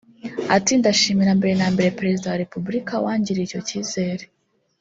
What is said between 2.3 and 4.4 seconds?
Repubulika wangiriye icyo cyizere[